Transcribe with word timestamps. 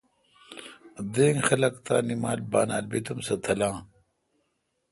دینگ 1.13 1.39
خلق 1.47 1.73
تانی 1.85 2.15
مال 2.23 2.39
بانال 2.51 2.85
بیت 2.91 3.07
سہ 3.27 3.35
تلاں۔ 3.43 3.77